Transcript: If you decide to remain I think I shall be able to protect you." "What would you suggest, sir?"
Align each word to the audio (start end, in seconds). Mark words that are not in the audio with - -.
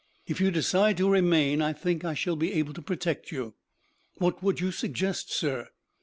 If 0.25 0.41
you 0.41 0.49
decide 0.49 0.97
to 0.97 1.07
remain 1.07 1.61
I 1.61 1.73
think 1.73 2.03
I 2.03 2.15
shall 2.15 2.35
be 2.35 2.53
able 2.53 2.73
to 2.73 2.81
protect 2.81 3.31
you." 3.31 3.53
"What 4.17 4.41
would 4.41 4.59
you 4.59 4.71
suggest, 4.71 5.31
sir?" 5.31 5.69